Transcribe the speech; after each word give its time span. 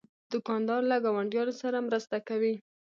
دوکاندار 0.31 0.81
له 0.91 0.97
ګاونډیانو 1.03 1.53
سره 1.61 1.77
مرسته 1.87 2.17
کوي. 2.27 2.55